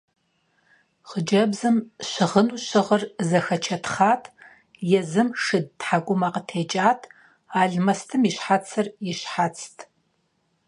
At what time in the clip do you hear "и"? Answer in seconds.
8.29-8.31, 9.09-9.11